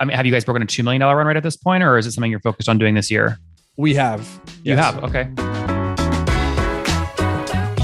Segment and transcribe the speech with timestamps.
[0.00, 1.98] I mean, have you guys broken a $2 million run rate at this point, or
[1.98, 3.38] is it something you're focused on doing this year?
[3.76, 4.20] We have.
[4.62, 4.94] You yes.
[4.94, 5.04] have.
[5.04, 5.28] Okay.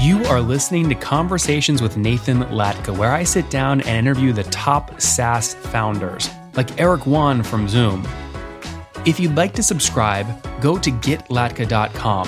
[0.01, 4.43] You are listening to Conversations with Nathan Latka, where I sit down and interview the
[4.43, 8.07] top SaaS founders, like Eric Yuan from Zoom.
[9.05, 10.27] If you'd like to subscribe,
[10.61, 12.27] go to getlatka.com.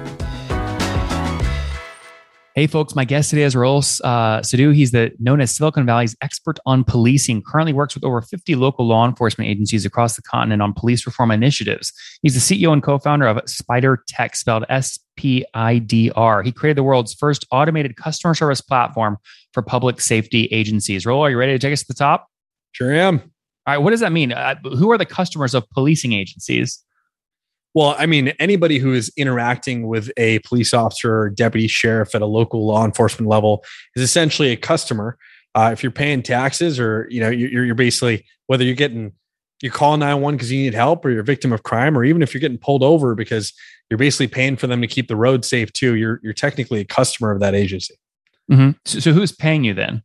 [2.61, 4.69] Hey, folks, my guest today is Rahul uh, Sadhu.
[4.69, 8.85] He's the known as Silicon Valley's expert on policing, currently works with over 50 local
[8.85, 11.91] law enforcement agencies across the continent on police reform initiatives.
[12.21, 16.43] He's the CEO and co founder of SPIDR Tech, spelled S P I D R.
[16.43, 19.17] He created the world's first automated customer service platform
[19.53, 21.03] for public safety agencies.
[21.03, 22.27] Rahul, are you ready to take us to the top?
[22.73, 23.21] Sure am.
[23.65, 24.33] All right, what does that mean?
[24.33, 26.83] Uh, who are the customers of policing agencies?
[27.73, 32.21] Well, I mean, anybody who is interacting with a police officer or deputy sheriff at
[32.21, 33.63] a local law enforcement level
[33.95, 35.17] is essentially a customer.
[35.55, 39.13] Uh, if you're paying taxes, or you know, you're, you're basically whether you're getting
[39.61, 42.21] you're calling 911 because you need help, or you're a victim of crime, or even
[42.21, 43.53] if you're getting pulled over because
[43.89, 45.95] you're basically paying for them to keep the road safe too.
[45.95, 47.95] You're you're technically a customer of that agency.
[48.51, 48.71] Mm-hmm.
[48.85, 50.03] So, so who's paying you then?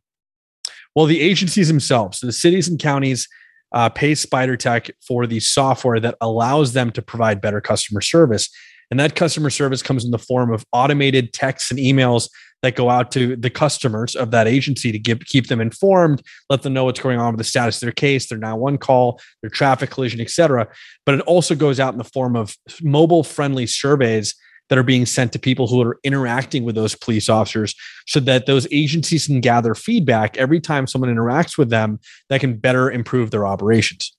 [0.94, 3.28] Well, the agencies themselves, so the cities and counties
[3.76, 8.48] uh, pay SPIDR Tech for the software that allows them to provide better customer service.
[8.90, 12.30] And that customer service comes in the form of automated texts and emails
[12.62, 16.62] that go out to the customers of that agency to give, keep them informed, let
[16.62, 19.50] them know what's going on with the status of their case, their 911 call, their
[19.50, 20.66] traffic collision, et cetera.
[21.04, 24.34] But it also goes out in the form of mobile friendly surveys
[24.68, 27.74] that are being sent to people who are interacting with those police officers
[28.06, 32.56] so that those agencies can gather feedback every time someone interacts with them that can
[32.56, 34.16] better improve their operations.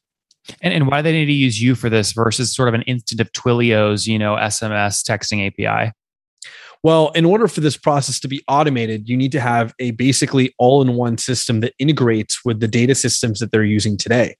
[0.62, 2.84] And, and why do they need to use you for this versus sort of an
[2.84, 5.92] instant of Twilio's, you know, SMS texting API?
[6.84, 10.54] Well, in order for this process to be automated, you need to have a basically
[10.58, 14.36] all in one system that integrates with the data systems that they're using today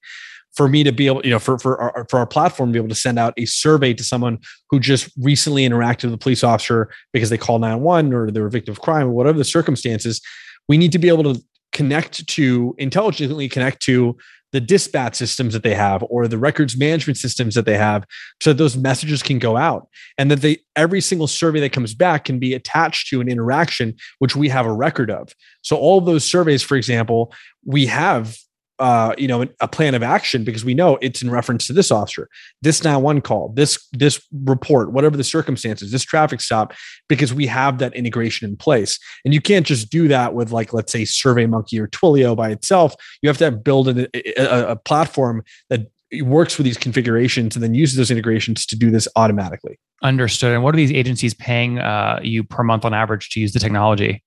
[0.58, 2.80] for me to be able, you know, for for our, for our platform to be
[2.80, 4.40] able to send out a survey to someone
[4.72, 8.48] who just recently interacted with a police officer because they called 911 or they were
[8.48, 10.20] a victim of crime or whatever the circumstances,
[10.68, 11.42] we need to be able to
[11.74, 14.18] connect to intelligently connect to
[14.52, 18.06] the dispatch systems that they have or the records management systems that they have
[18.42, 19.88] so that those messages can go out
[20.18, 23.94] and that they every single survey that comes back can be attached to an interaction
[24.18, 25.30] which we have a record of.
[25.62, 27.32] So all of those surveys for example
[27.66, 28.38] we have
[28.80, 31.92] uh, you know, a plan of action because we know it's in reference to this
[31.92, 32.30] officer,
[32.62, 36.74] this now one call, this this report, whatever the circumstances, this traffic stop,
[37.08, 39.00] because we have that integration in place.
[39.26, 42.96] And you can't just do that with like let's say SurveyMonkey or Twilio by itself.
[43.22, 44.08] You have to have build a,
[44.40, 45.88] a, a platform that
[46.22, 49.80] works with these configurations and then uses those integrations to do this automatically.
[50.04, 50.54] Understood.
[50.54, 53.60] And what are these agencies paying uh, you per month on average to use the
[53.60, 54.24] technology?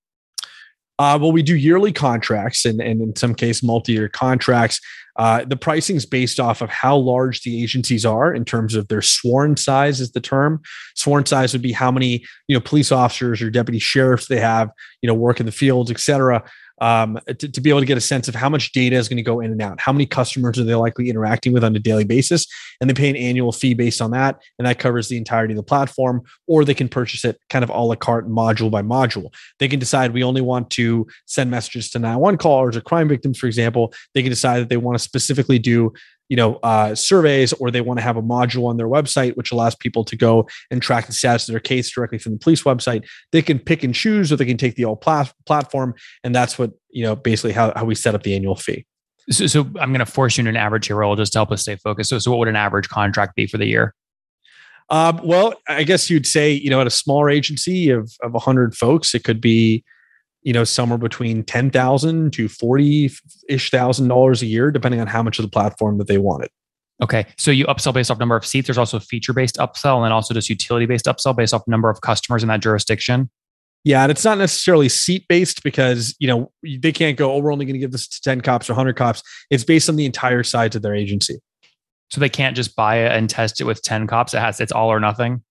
[1.01, 4.83] Uh, well, we do yearly contracts and, and in some case multi-year contracts.
[5.17, 8.89] Uh, the pricing is based off of how large the agencies are in terms of
[8.89, 10.61] their sworn size is the term.
[10.95, 14.71] Sworn size would be how many you know police officers or deputy sheriffs they have,
[15.03, 16.45] you know, work in the fields, et cetera
[16.81, 19.19] um, to, to, be able to get a sense of how much data is going
[19.19, 21.79] to go in and out, how many customers are they likely interacting with on a
[21.79, 22.47] daily basis,
[22.81, 25.57] and they pay an annual fee based on that, and that covers the entirety of
[25.57, 26.23] the platform.
[26.47, 29.33] Or they can purchase it kind of a la carte, module by module.
[29.59, 33.39] They can decide we only want to send messages to 911 callers or crime victims,
[33.39, 33.93] for example.
[34.15, 35.93] They can decide that they want to specifically do
[36.31, 39.53] you know uh, surveys or they want to have a module on their website which
[39.53, 42.63] allows people to go and track the status of their case directly from the police
[42.63, 43.07] website.
[43.33, 45.95] They can pick and choose or they can take the old plat- platform
[46.25, 48.87] and that's what you know basically how, how we set up the annual fee.
[49.31, 51.51] So, so i'm going to force you into an average here Rahul just to help
[51.51, 52.11] us stay focused.
[52.11, 53.95] So, so what would an average contract be for the year?
[54.89, 58.75] Um, well i guess you'd say you know at a smaller agency of, of 100
[58.77, 59.85] folks it could be
[60.43, 63.11] you know somewhere between 10,000 to 40
[63.49, 66.51] ish thousand dollars a year depending on how much of the platform that they wanted.
[67.03, 67.27] Okay.
[67.39, 68.67] So you upsell based off number of seats.
[68.67, 71.89] There's also feature based upsell and then also just utility based upsell based off number
[71.89, 73.31] of customers in that jurisdiction.
[73.83, 77.33] Yeah, and it's not necessarily seat based because you know they can't go.
[77.33, 79.23] Oh, we're only going to give this to ten cops or hundred cops.
[79.49, 81.41] It's based on the entire size of their agency.
[82.11, 84.35] So they can't just buy it and test it with ten cops.
[84.35, 85.43] It has it's all or nothing.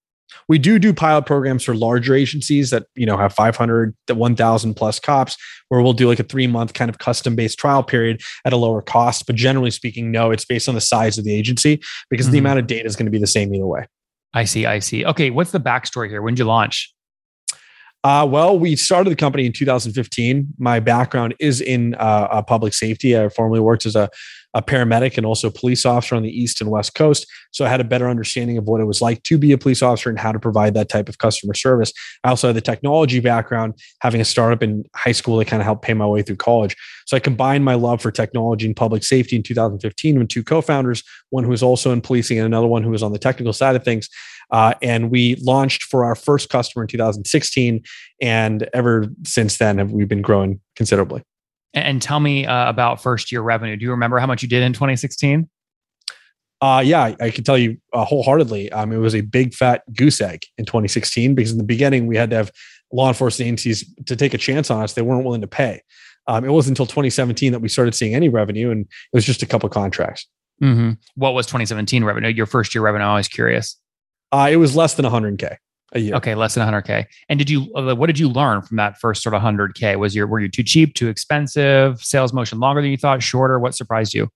[0.47, 4.73] We do do pilot programs for larger agencies that you know have 500 to 1,000
[4.73, 5.37] plus cops,
[5.69, 8.57] where we'll do like a three month kind of custom based trial period at a
[8.57, 9.25] lower cost.
[9.25, 12.33] But generally speaking, no, it's based on the size of the agency because mm-hmm.
[12.33, 13.87] the amount of data is going to be the same either way.
[14.33, 14.65] I see.
[14.65, 15.05] I see.
[15.05, 16.21] Okay, what's the backstory here?
[16.21, 16.93] When did you launch?
[18.03, 20.47] Uh, well, we started the company in 2015.
[20.57, 23.17] My background is in uh, public safety.
[23.17, 24.09] I formerly worked as a,
[24.53, 27.27] a, paramedic and also police officer on the East and West Coast.
[27.51, 29.81] So I had a better understanding of what it was like to be a police
[29.81, 31.91] officer and how to provide that type of customer service.
[32.23, 35.65] I also had the technology background, having a startup in high school that kind of
[35.65, 36.77] helped pay my way through college.
[37.05, 40.61] So I combined my love for technology and public safety in 2015 with two co
[40.61, 43.51] founders, one who was also in policing and another one who was on the technical
[43.51, 44.07] side of things.
[44.51, 47.83] Uh, and we launched for our first customer in 2016.
[48.21, 51.23] And ever since then, have we been growing considerably.
[51.73, 53.75] And tell me uh, about first year revenue.
[53.75, 55.47] Do you remember how much you did in 2016?
[56.61, 58.71] Uh, yeah, I, I can tell you uh, wholeheartedly.
[58.71, 62.17] Um, it was a big fat goose egg in 2016 because in the beginning we
[62.17, 62.51] had to have
[62.91, 64.93] law enforcement agencies to take a chance on us.
[64.93, 65.81] They weren't willing to pay.
[66.27, 69.41] Um, it wasn't until 2017 that we started seeing any revenue, and it was just
[69.41, 70.27] a couple contracts.
[70.61, 70.91] Mm-hmm.
[71.15, 72.29] What was 2017 revenue?
[72.29, 73.05] Your first year revenue?
[73.05, 73.77] I was curious.
[74.31, 75.57] Uh, it was less than 100k
[75.93, 76.15] a year.
[76.15, 77.05] Okay, less than 100k.
[77.29, 77.71] And did you?
[77.73, 79.97] Uh, what did you learn from that first sort of 100k?
[79.97, 81.99] Was your were you too cheap, too expensive?
[82.01, 83.59] Sales motion longer than you thought, shorter?
[83.59, 84.29] What surprised you?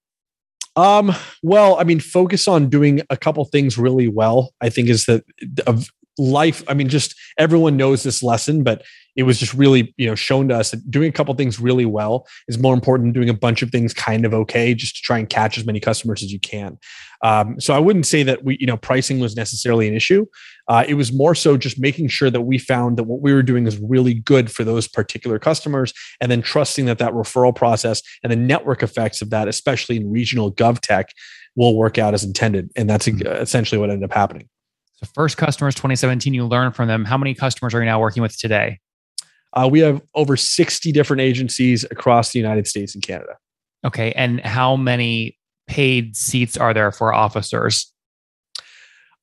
[0.75, 1.13] Um,
[1.43, 4.53] well, I mean, focus on doing a couple things really well.
[4.61, 5.23] I think is that
[5.67, 5.87] of
[6.17, 6.63] life.
[6.67, 8.83] I mean, just everyone knows this lesson, but
[9.15, 11.85] it was just really you know shown to us that doing a couple things really
[11.85, 15.01] well is more important than doing a bunch of things kind of okay just to
[15.01, 16.77] try and catch as many customers as you can
[17.23, 20.25] um, so i wouldn't say that we you know pricing was necessarily an issue
[20.69, 23.43] uh, it was more so just making sure that we found that what we were
[23.43, 28.01] doing is really good for those particular customers and then trusting that that referral process
[28.23, 31.09] and the network effects of that especially in regional gov tech
[31.55, 33.27] will work out as intended and that's mm-hmm.
[33.27, 34.47] essentially what ended up happening
[35.03, 38.23] so first customers 2017 you learned from them how many customers are you now working
[38.23, 38.79] with today
[39.53, 43.37] uh, we have over 60 different agencies across the United States and Canada.
[43.85, 44.11] Okay.
[44.13, 47.91] And how many paid seats are there for officers?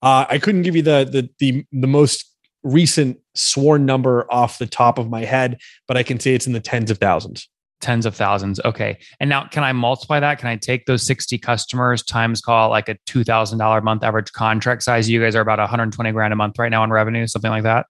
[0.02, 2.24] Uh, I couldn't give you the, the the the most
[2.62, 6.54] recent sworn number off the top of my head, but I can say it's in
[6.54, 7.48] the tens of thousands.
[7.80, 8.60] Tens of thousands.
[8.64, 8.98] Okay.
[9.20, 10.38] And now can I multiply that?
[10.38, 14.82] Can I take those 60 customers times call like a $2,000 a month average contract
[14.82, 15.08] size?
[15.08, 17.86] You guys are about 120 grand a month right now in revenue, something like that?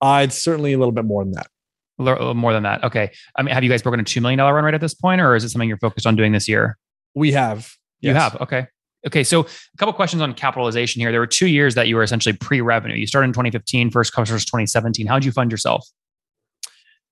[0.00, 1.48] Uh, it's certainly a little bit more than that.
[2.36, 2.84] More than that.
[2.84, 3.10] Okay.
[3.34, 5.34] I mean, have you guys broken a $2 million run rate at this point, or
[5.34, 6.78] is it something you're focused on doing this year?
[7.14, 7.72] We have.
[8.00, 8.22] You yes.
[8.22, 8.40] have.
[8.40, 8.66] Okay.
[9.04, 9.24] Okay.
[9.24, 11.10] So a couple questions on capitalization here.
[11.10, 12.94] There were two years that you were essentially pre-revenue.
[12.94, 15.08] You started in 2015, first customers 2017.
[15.08, 15.84] How did you fund yourself?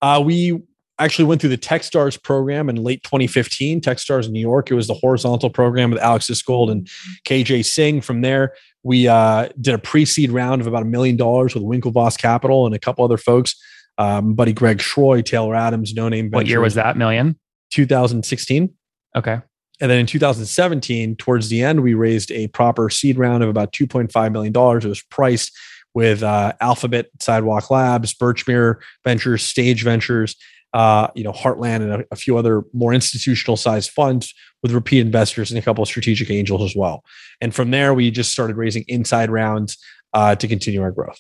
[0.01, 0.63] Uh, we
[0.99, 3.81] actually went through the Techstars program in late 2015.
[3.81, 4.71] Techstars in New York.
[4.71, 6.87] It was the horizontal program with Alex Iskold and
[7.27, 8.01] KJ Singh.
[8.01, 12.19] From there, we uh, did a pre-seed round of about a million dollars with Winklevoss
[12.19, 13.55] Capital and a couple other folks
[13.99, 17.39] um, buddy Greg Schroy, Taylor Adams, No Name What year was that million?
[17.73, 18.73] 2016.
[19.17, 19.41] Okay.
[19.81, 23.73] And then in 2017, towards the end, we raised a proper seed round of about
[23.73, 24.53] $2.5 million.
[24.55, 25.53] It was priced
[25.95, 30.37] with uh, Alphabet, Sidewalk Labs, Birchmere Ventures, Stage Ventures,
[30.77, 35.01] uh, you know, Heartland, and a, a few other more institutional sized funds with repeat
[35.01, 37.03] investors and a couple of strategic angels as well.
[37.41, 39.79] And from there, we just started raising inside rounds
[40.13, 41.19] uh, to continue our growth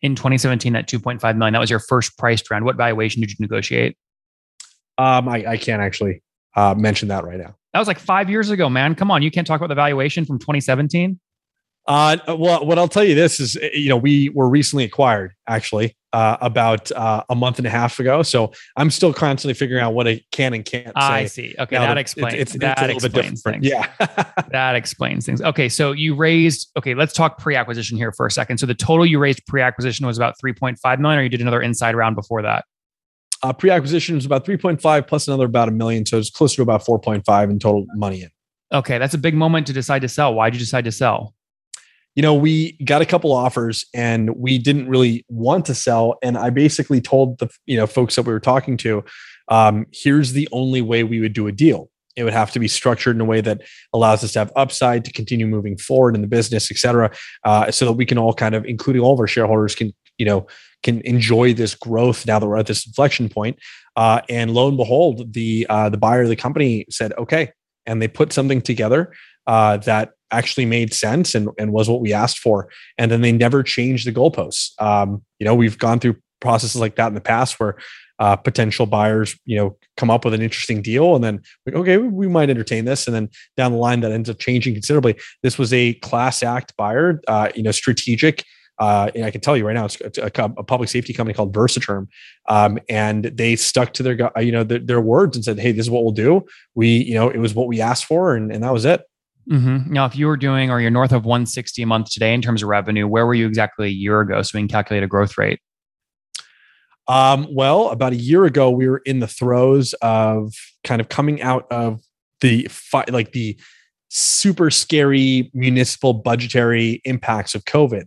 [0.00, 1.52] in 2017 at 2.5 million.
[1.52, 2.64] That was your first priced round.
[2.64, 3.98] What valuation did you negotiate?
[4.96, 6.22] Um, I, I can't actually
[6.56, 7.54] uh, mention that right now.
[7.74, 8.94] That was like five years ago, man.
[8.94, 11.20] Come on, you can't talk about the valuation from 2017.
[11.86, 15.94] Uh, well, what I'll tell you this is, you know, we were recently acquired actually
[16.14, 18.22] uh, about uh, a month and a half ago.
[18.22, 20.92] So I'm still constantly figuring out what I can and can't say.
[20.96, 21.54] I see.
[21.58, 22.34] Okay, that explains.
[22.34, 23.66] It's, it's, that it's explains things.
[23.66, 23.88] Yeah,
[24.50, 25.42] that explains things.
[25.42, 26.70] Okay, so you raised.
[26.78, 28.58] Okay, let's talk pre-acquisition here for a second.
[28.58, 31.94] So the total you raised pre-acquisition was about 3.5 million, or you did another inside
[31.96, 32.64] round before that.
[33.42, 36.82] Uh, pre-acquisition was about 3.5 plus another about a million, so it's closer to about
[36.82, 38.30] 4.5 in total money in.
[38.72, 40.32] Okay, that's a big moment to decide to sell.
[40.32, 41.34] Why did you decide to sell?
[42.14, 46.16] You know, we got a couple offers and we didn't really want to sell.
[46.22, 49.04] And I basically told the, you know, folks that we were talking to,
[49.48, 51.90] um, here's the only way we would do a deal.
[52.16, 55.04] It would have to be structured in a way that allows us to have upside
[55.04, 57.10] to continue moving forward in the business, et cetera,
[57.42, 60.24] uh, so that we can all kind of, including all of our shareholders, can, you
[60.24, 60.46] know,
[60.84, 63.58] can enjoy this growth now that we're at this inflection point.
[63.96, 67.50] Uh, and lo and behold, the uh, the buyer of the company said, okay,
[67.84, 69.12] and they put something together
[69.46, 72.68] uh, that actually made sense and, and was what we asked for.
[72.98, 74.70] And then they never changed the goalposts.
[74.80, 77.76] Um, you know, we've gone through processes like that in the past where
[78.18, 81.40] uh, potential buyers, you know, come up with an interesting deal and then
[81.72, 83.06] okay, we might entertain this.
[83.06, 85.16] And then down the line that ends up changing considerably.
[85.42, 88.44] This was a class act buyer, uh, you know, strategic.
[88.78, 91.54] Uh, and I can tell you right now, it's a, a public safety company called
[91.54, 92.08] Versaterm,
[92.48, 95.86] um, and they stuck to their, you know, their, their, words and said, "Hey, this
[95.86, 98.64] is what we'll do." We, you know, it was what we asked for, and, and
[98.64, 99.04] that was it.
[99.50, 99.92] Mm-hmm.
[99.92, 102.62] Now, if you were doing or you're north of 160 a month today in terms
[102.62, 105.36] of revenue, where were you exactly a year ago so we can calculate a growth
[105.36, 105.60] rate?
[107.06, 111.42] Um, well, about a year ago, we were in the throes of kind of coming
[111.42, 112.00] out of
[112.40, 112.68] the
[113.10, 113.58] like the
[114.08, 118.04] super scary municipal budgetary impacts of COVID.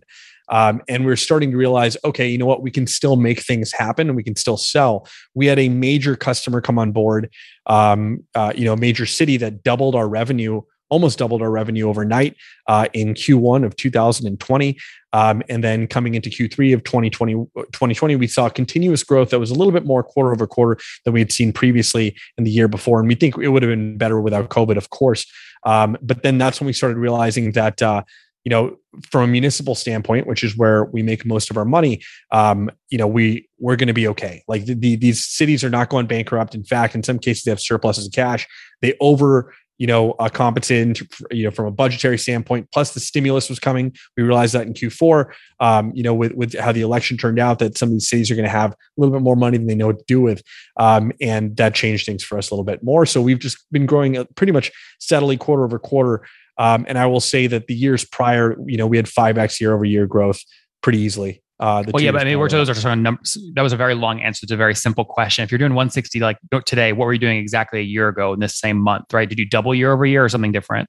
[0.48, 3.70] Um, and we're starting to realize, okay, you know what, we can still make things
[3.70, 5.06] happen and we can still sell.
[5.34, 7.30] We had a major customer come on board,
[7.66, 11.88] um, uh, you know, a major city that doubled our revenue, almost doubled our revenue
[11.88, 14.78] overnight uh, in Q1 of 2020.
[15.12, 19.50] Um, and then coming into Q3 of 2020, 2020, we saw continuous growth that was
[19.50, 22.68] a little bit more quarter over quarter than we had seen previously in the year
[22.68, 22.98] before.
[22.98, 25.26] And we think it would have been better without COVID, of course.
[25.64, 28.02] Um, but then that's when we started realizing that, uh,
[28.44, 28.76] you know,
[29.10, 32.96] from a municipal standpoint, which is where we make most of our money, um, you
[32.96, 34.42] know, we we're going to be okay.
[34.46, 36.54] Like the, the, these cities are not going bankrupt.
[36.54, 38.46] In fact, in some cases, they have surpluses of cash.
[38.80, 42.68] They over you know, uh, competent, you know, from a budgetary standpoint.
[42.72, 43.94] Plus, the stimulus was coming.
[44.16, 47.60] We realized that in Q4, um, you know, with with how the election turned out,
[47.60, 49.66] that some of these cities are going to have a little bit more money than
[49.66, 50.42] they know what to do with,
[50.78, 53.06] um, and that changed things for us a little bit more.
[53.06, 56.26] So we've just been growing uh, pretty much steadily quarter over quarter.
[56.58, 59.60] Um, and I will say that the years prior, you know, we had five x
[59.60, 60.40] year over year growth
[60.82, 61.42] pretty easily.
[61.60, 63.36] Uh, well, yeah, but I mean, we're those are sort of numbers.
[63.54, 65.42] That was a very long answer to a very simple question.
[65.42, 68.38] If you're doing 160 like today, what were you doing exactly a year ago in
[68.38, 69.12] this same month?
[69.12, 69.28] Right?
[69.28, 70.88] Did you double year over year or something different?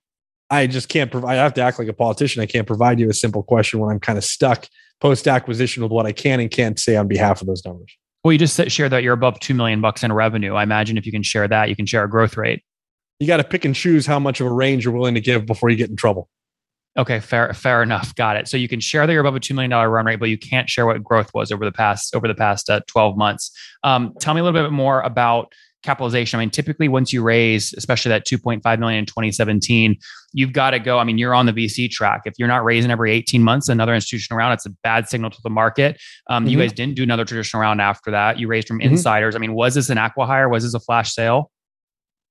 [0.52, 1.38] I just can't provide.
[1.38, 2.42] I have to act like a politician.
[2.42, 4.68] I can't provide you a simple question when I'm kind of stuck
[5.02, 7.96] post acquisition with what I can and can't say on behalf of those numbers.
[8.24, 10.54] Well, you just share that you're above two million bucks in revenue.
[10.54, 12.64] I imagine if you can share that, you can share a growth rate.
[13.20, 15.46] You got to pick and choose how much of a range you're willing to give
[15.46, 16.30] before you get in trouble.
[17.00, 18.14] Okay, fair, fair enough.
[18.16, 18.50] Got it.
[18.50, 20.38] So you can share that you're above a two million dollar run rate, but you
[20.38, 23.52] can't share what growth was over the past over the past uh, twelve months.
[23.84, 26.38] Um, tell me a little bit more about capitalization.
[26.38, 29.98] I mean, typically once you raise, especially that 2.5 million in 2017,
[30.34, 31.00] you've got to go.
[31.00, 32.24] I mean, you're on the VC track.
[32.26, 35.40] If you're not raising every 18 months, another institution around, it's a bad signal to
[35.42, 35.98] the market.
[36.30, 36.52] Um, mm-hmm.
[36.52, 38.40] You guys didn't do another traditional round after that.
[38.40, 38.92] You raised from mm-hmm.
[38.92, 39.36] insiders.
[39.36, 40.50] I mean, was this an acquihire?
[40.50, 41.50] Was this a flash sale?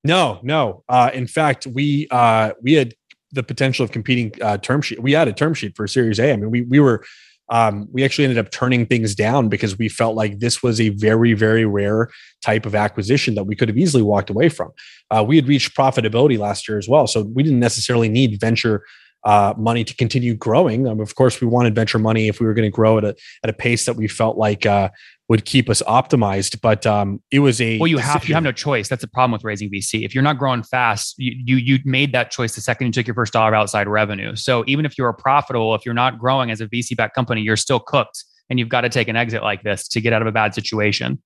[0.05, 0.85] No, no.
[0.89, 2.95] Uh, in fact, we uh, we had
[3.33, 5.03] the potential of competing uh, term sheet.
[5.03, 6.33] We had a term sheet for Series A.
[6.33, 7.05] I mean, we we were
[7.51, 10.91] um, we actually ended up turning things down because we felt like this was a
[10.91, 12.09] very very rare
[12.43, 14.71] type of acquisition that we could have easily walked away from.
[15.11, 18.85] Uh, we had reached profitability last year as well, so we didn't necessarily need venture.
[19.25, 20.87] Uh, money to continue growing.
[20.87, 23.17] Um, of course, we wanted venture money if we were going to grow at a
[23.43, 24.91] at a pace that we felt like uh,
[25.29, 26.61] would keep us optimized.
[26.61, 28.89] But um, it was a well, you have you have no choice.
[28.89, 30.05] That's the problem with raising VC.
[30.05, 33.07] If you're not growing fast, you you you made that choice the second you took
[33.07, 34.37] your first dollar outside revenue.
[34.37, 37.57] So even if you're profitable, if you're not growing as a VC backed company, you're
[37.57, 40.29] still cooked, and you've got to take an exit like this to get out of
[40.29, 41.21] a bad situation.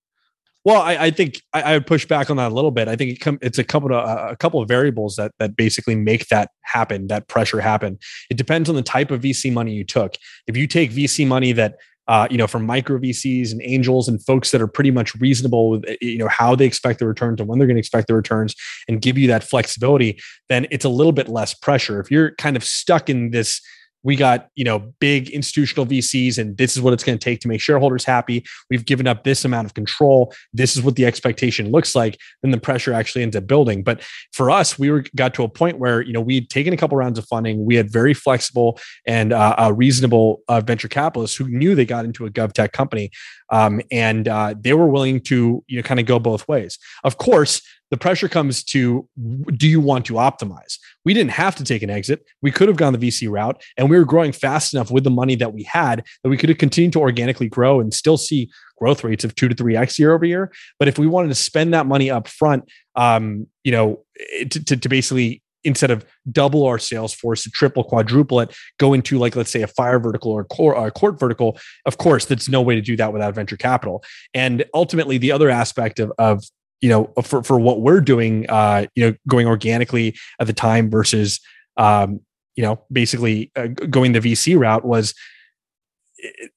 [0.65, 2.87] Well, I, I think I, I, would push back on that a little bit.
[2.87, 5.57] I think it com- it's a couple of uh, a couple of variables that that
[5.57, 7.99] basically make that happen, that pressure happen.
[8.31, 10.15] It depends on the type of VC money you took.
[10.47, 11.75] If you take VC money that
[12.09, 15.71] uh, you know, from micro VCs and angels and folks that are pretty much reasonable
[15.71, 18.09] with, eh, you know, how they expect the returns and when they're going to expect
[18.09, 18.57] the returns
[18.89, 22.01] and give you that flexibility, then it's a little bit less pressure.
[22.01, 23.61] If you're kind of stuck in this
[24.03, 27.41] we got you know big institutional vcs and this is what it's going to take
[27.41, 28.45] to make shareholders happy.
[28.71, 30.33] We've given up this amount of control.
[30.53, 33.83] This is what the expectation looks like then the pressure actually ends up building.
[33.83, 36.77] But for us we were got to a point where you know we'd taken a
[36.77, 37.65] couple rounds of funding.
[37.65, 42.27] We had very flexible and uh, reasonable uh, venture capitalists who knew they got into
[42.27, 43.11] a gov tech company
[43.51, 46.79] um, and uh, they were willing to you know kind of go both ways.
[47.05, 49.07] Of course the pressure comes to
[49.55, 50.79] do you want to optimize?
[51.05, 52.25] We didn't have to take an exit.
[52.41, 55.11] We could have gone the VC route and we were growing fast enough with the
[55.11, 58.51] money that we had that we could have continued to organically grow and still see
[58.79, 60.51] growth rates of two to three X year over year.
[60.79, 62.65] But if we wanted to spend that money up front,
[62.97, 64.03] um, you know,
[64.49, 68.95] to, to, to basically instead of double our sales force to triple quadruple it go
[68.95, 71.57] into like let's say a fire vertical or a, core or a court vertical
[71.87, 74.03] of course that's no way to do that without venture capital
[74.35, 76.43] and ultimately the other aspect of, of
[76.83, 80.91] you know, for, for what we're doing, uh, you know, going organically at the time
[80.91, 81.41] versus,
[81.79, 82.21] um,
[82.57, 85.15] you know, basically uh, going the VC route was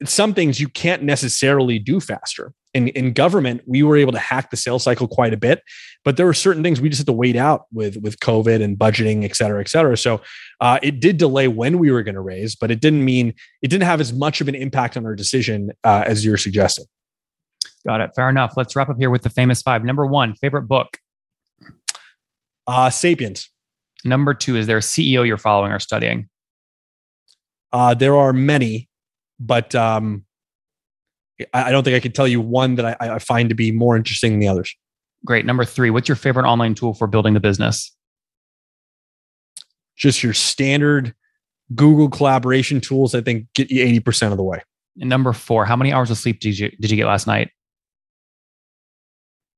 [0.03, 2.53] some things you can't necessarily do faster.
[2.73, 5.61] In, in government, we were able to hack the sales cycle quite a bit,
[6.03, 8.77] but there were certain things we just had to wait out with with COVID and
[8.77, 9.95] budgeting, et cetera, et cetera.
[9.95, 10.21] So
[10.59, 13.69] uh, it did delay when we were going to raise, but it didn't mean it
[13.69, 16.85] didn't have as much of an impact on our decision uh, as you're suggesting.
[17.85, 18.11] Got it.
[18.15, 18.53] Fair enough.
[18.57, 19.83] Let's wrap up here with the famous five.
[19.83, 20.97] Number one, favorite book.
[22.65, 23.49] Uh, Sapiens.
[24.03, 26.29] Number two, is there a CEO you're following or studying?
[27.71, 28.89] Uh, there are many,
[29.39, 30.25] but um,
[31.53, 33.71] I, I don't think I could tell you one that I, I find to be
[33.71, 34.75] more interesting than the others.
[35.25, 35.45] Great.
[35.45, 37.95] Number three, what's your favorite online tool for building the business?
[39.95, 41.13] Just your standard
[41.73, 44.61] Google collaboration tools, I think get you 80% of the way.
[44.99, 47.49] And number four, how many hours of sleep did you did you get last night?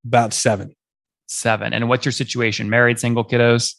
[0.07, 0.73] About seven.
[1.27, 1.73] Seven.
[1.73, 2.69] And what's your situation?
[2.69, 3.75] Married, single, kiddos?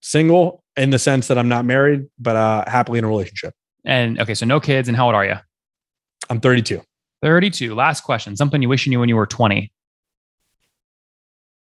[0.00, 3.54] Single in the sense that I'm not married, but uh, happily in a relationship.
[3.84, 4.88] And okay, so no kids.
[4.88, 5.36] And how old are you?
[6.28, 6.82] I'm 32.
[7.22, 7.74] 32.
[7.74, 8.36] Last question.
[8.36, 9.72] Something you wish you knew when you were 20.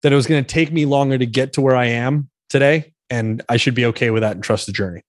[0.04, 2.94] That it was going to take me longer to get to where I am today.
[3.10, 5.02] And I should be okay with that and trust the journey.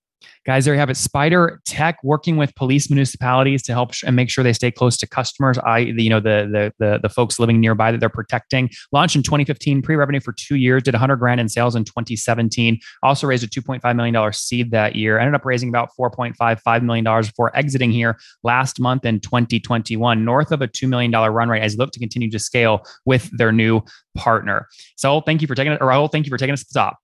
[0.45, 0.97] Guys, there you have it.
[0.97, 4.97] SPIDR Tech working with police municipalities to help sh- and make sure they stay close
[4.97, 5.59] to customers.
[5.59, 8.71] I, you know, the, the the the folks living nearby that they're protecting.
[8.93, 12.79] Launched in 2015, pre-revenue for two years, did 100 grand in sales in 2017.
[13.03, 15.19] Also raised a 2.5 million dollar seed that year.
[15.19, 20.53] Ended up raising about 4.55 million dollars before exiting here last month in 2021, north
[20.53, 23.31] of a two million dollar run rate as they look to continue to scale with
[23.37, 23.81] their new
[24.17, 24.69] partner.
[24.97, 25.81] So, thank you for taking it.
[25.81, 26.99] Rahul, thank you for taking us to the top.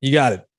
[0.00, 0.49] You got it.